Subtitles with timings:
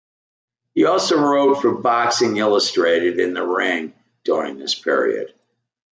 [0.73, 3.93] He also wrote for "Boxing Illustrated" and "The Ring"
[4.23, 5.35] during this period.